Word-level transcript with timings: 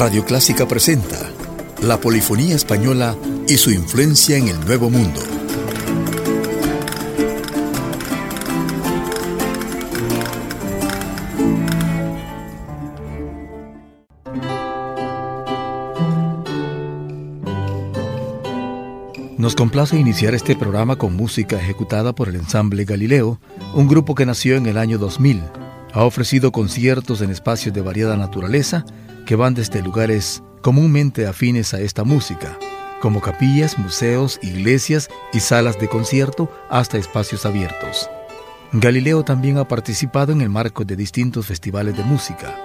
Radio 0.00 0.24
Clásica 0.24 0.66
presenta 0.66 1.30
la 1.82 2.00
polifonía 2.00 2.56
española 2.56 3.14
y 3.46 3.58
su 3.58 3.70
influencia 3.70 4.38
en 4.38 4.48
el 4.48 4.58
Nuevo 4.64 4.88
Mundo. 4.88 5.20
Nos 19.36 19.54
complace 19.54 19.98
iniciar 19.98 20.34
este 20.34 20.56
programa 20.56 20.96
con 20.96 21.14
música 21.14 21.58
ejecutada 21.58 22.14
por 22.14 22.30
el 22.30 22.36
ensamble 22.36 22.86
Galileo, 22.86 23.38
un 23.74 23.86
grupo 23.86 24.14
que 24.14 24.24
nació 24.24 24.56
en 24.56 24.64
el 24.64 24.78
año 24.78 24.96
2000. 24.96 25.42
Ha 25.92 26.04
ofrecido 26.04 26.52
conciertos 26.52 27.20
en 27.20 27.30
espacios 27.30 27.74
de 27.74 27.82
variada 27.82 28.16
naturaleza 28.16 28.86
que 29.30 29.36
van 29.36 29.54
desde 29.54 29.80
lugares 29.80 30.42
comúnmente 30.60 31.28
afines 31.28 31.72
a 31.72 31.80
esta 31.80 32.02
música, 32.02 32.58
como 33.00 33.20
capillas, 33.20 33.78
museos, 33.78 34.40
iglesias 34.42 35.08
y 35.32 35.38
salas 35.38 35.78
de 35.78 35.86
concierto, 35.86 36.52
hasta 36.68 36.98
espacios 36.98 37.46
abiertos. 37.46 38.10
Galileo 38.72 39.22
también 39.22 39.58
ha 39.58 39.68
participado 39.68 40.32
en 40.32 40.40
el 40.40 40.48
marco 40.48 40.84
de 40.84 40.96
distintos 40.96 41.46
festivales 41.46 41.96
de 41.96 42.02
música. 42.02 42.56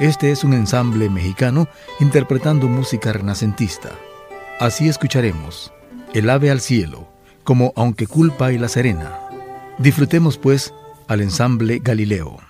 Este 0.00 0.32
es 0.32 0.42
un 0.42 0.54
ensamble 0.54 1.08
mexicano 1.08 1.68
interpretando 2.00 2.66
música 2.66 3.12
renacentista. 3.12 3.90
Así 4.58 4.88
escucharemos 4.88 5.72
El 6.14 6.30
ave 6.30 6.50
al 6.50 6.60
cielo, 6.60 7.08
como 7.44 7.72
Aunque 7.76 8.08
culpa 8.08 8.50
y 8.50 8.58
la 8.58 8.68
serena. 8.68 9.20
Disfrutemos 9.78 10.36
pues 10.36 10.74
al 11.06 11.20
ensamble 11.20 11.78
Galileo. 11.80 12.47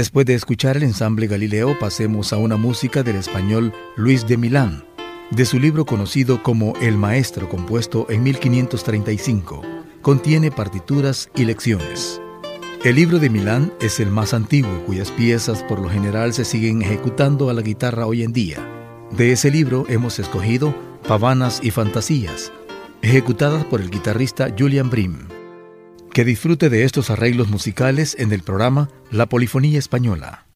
Después 0.00 0.24
de 0.24 0.32
escuchar 0.32 0.78
el 0.78 0.84
ensamble 0.84 1.26
Galileo, 1.26 1.78
pasemos 1.78 2.32
a 2.32 2.38
una 2.38 2.56
música 2.56 3.02
del 3.02 3.16
español 3.16 3.70
Luis 3.96 4.26
de 4.26 4.38
Milán, 4.38 4.82
de 5.30 5.44
su 5.44 5.58
libro 5.60 5.84
conocido 5.84 6.42
como 6.42 6.72
El 6.80 6.96
Maestro, 6.96 7.50
compuesto 7.50 8.06
en 8.08 8.22
1535. 8.22 9.60
Contiene 10.00 10.50
partituras 10.50 11.28
y 11.36 11.44
lecciones. 11.44 12.18
El 12.82 12.96
libro 12.96 13.18
de 13.18 13.28
Milán 13.28 13.74
es 13.82 14.00
el 14.00 14.10
más 14.10 14.32
antiguo, 14.32 14.86
cuyas 14.86 15.10
piezas 15.10 15.62
por 15.64 15.78
lo 15.78 15.90
general 15.90 16.32
se 16.32 16.46
siguen 16.46 16.80
ejecutando 16.80 17.50
a 17.50 17.52
la 17.52 17.60
guitarra 17.60 18.06
hoy 18.06 18.22
en 18.22 18.32
día. 18.32 18.66
De 19.10 19.32
ese 19.32 19.50
libro 19.50 19.84
hemos 19.90 20.18
escogido 20.18 20.74
Pavanas 21.06 21.60
y 21.62 21.72
Fantasías, 21.72 22.50
ejecutadas 23.02 23.66
por 23.66 23.82
el 23.82 23.90
guitarrista 23.90 24.48
Julian 24.58 24.88
Brim. 24.88 25.29
Que 26.12 26.24
disfrute 26.24 26.70
de 26.70 26.82
estos 26.82 27.08
arreglos 27.10 27.48
musicales 27.48 28.16
en 28.18 28.32
el 28.32 28.42
programa 28.42 28.90
La 29.12 29.26
Polifonía 29.26 29.78
Española. 29.78 30.49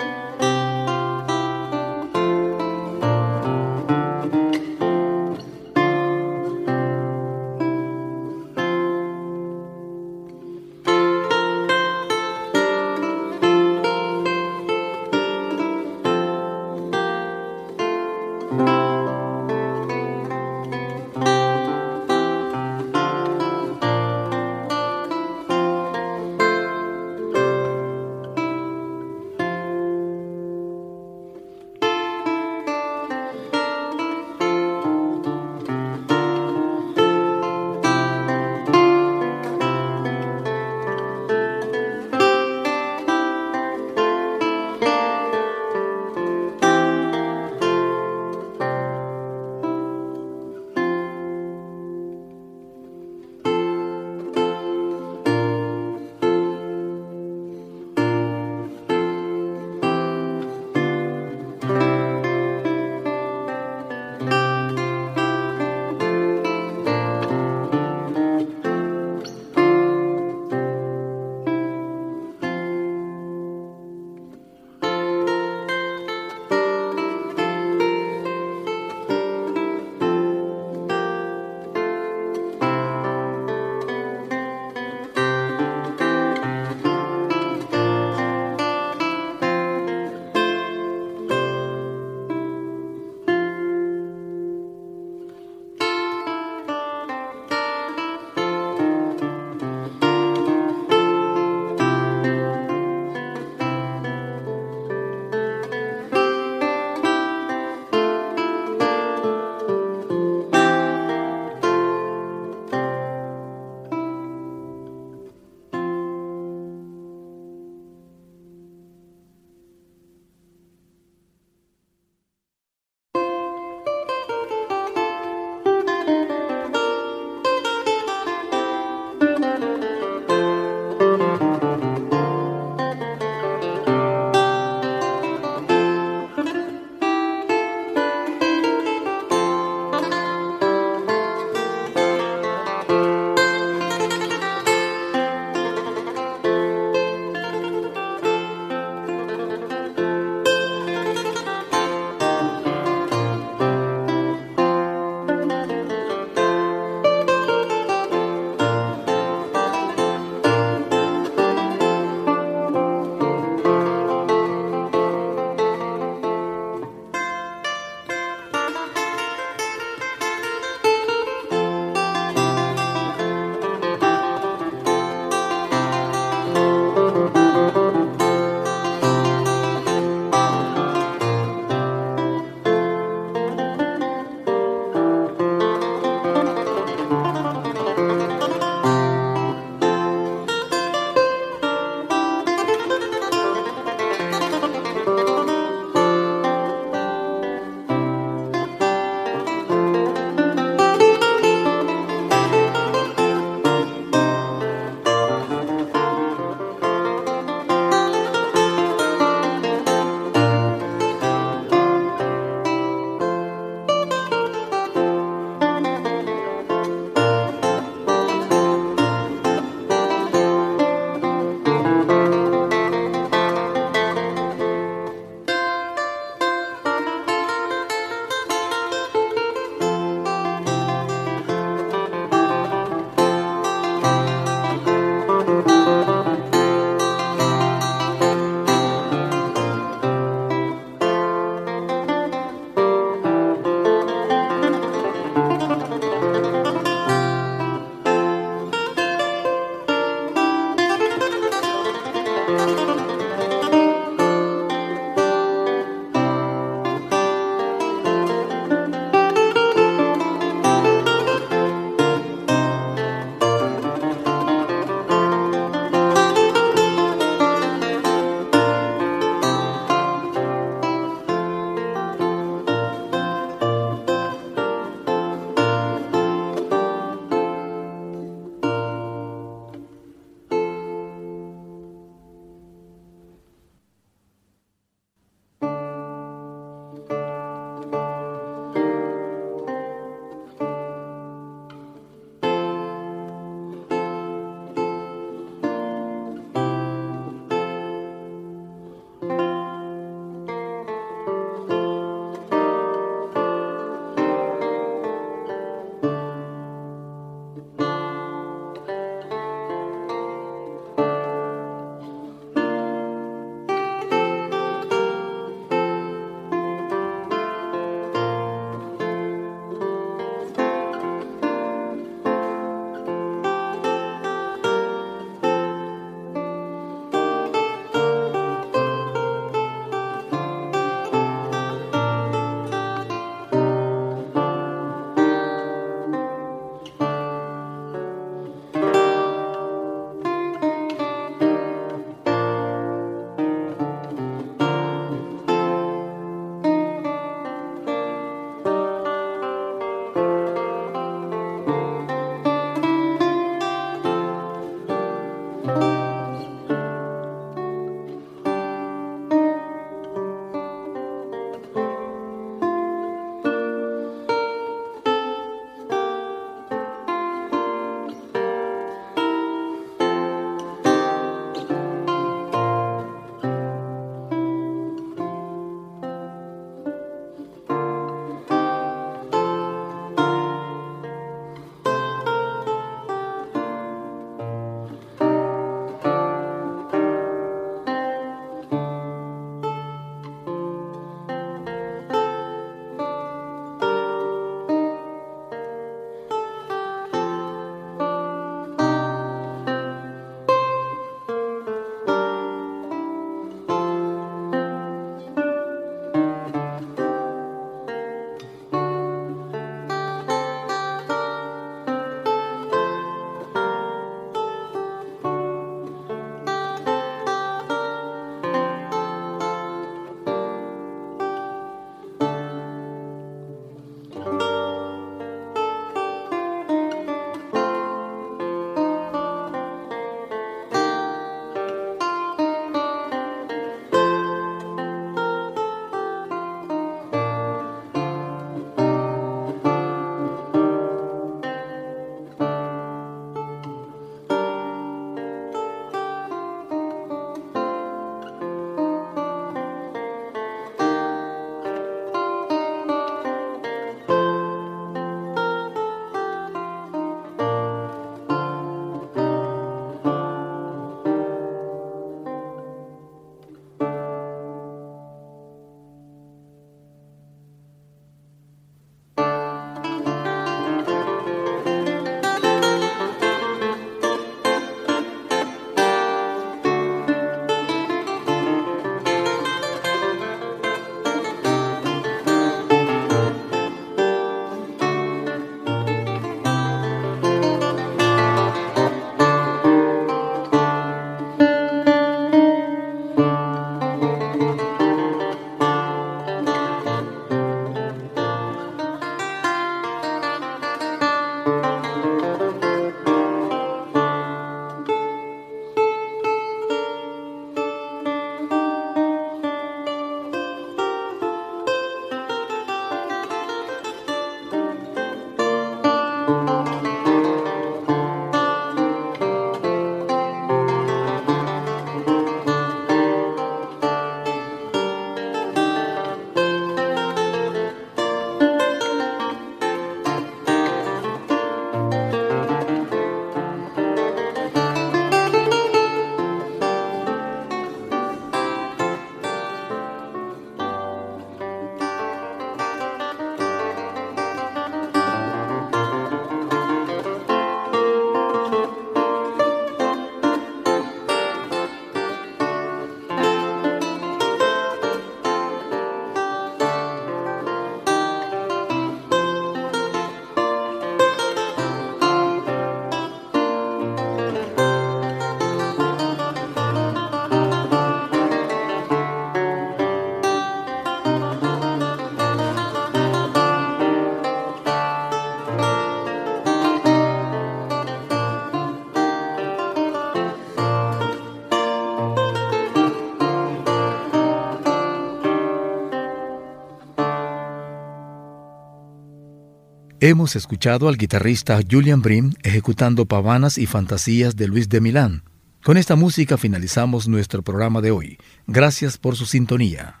Hemos 590.02 590.34
escuchado 590.34 590.88
al 590.88 590.96
guitarrista 590.96 591.60
Julian 591.70 592.00
Brim 592.00 592.32
ejecutando 592.42 593.04
pavanas 593.04 593.58
y 593.58 593.66
fantasías 593.66 594.34
de 594.34 594.48
Luis 594.48 594.70
de 594.70 594.80
Milán. 594.80 595.24
Con 595.62 595.76
esta 595.76 595.94
música 595.94 596.38
finalizamos 596.38 597.06
nuestro 597.06 597.42
programa 597.42 597.82
de 597.82 597.90
hoy. 597.90 598.18
Gracias 598.46 598.96
por 598.96 599.14
su 599.14 599.26
sintonía. 599.26 600.00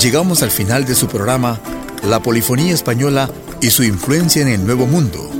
Llegamos 0.00 0.42
al 0.42 0.50
final 0.50 0.84
de 0.84 0.96
su 0.96 1.06
programa 1.06 1.60
La 2.08 2.20
Polifonía 2.20 2.74
Española 2.74 3.30
y 3.60 3.70
su 3.70 3.84
influencia 3.84 4.42
en 4.42 4.48
el 4.48 4.66
Nuevo 4.66 4.88
Mundo 4.88 5.39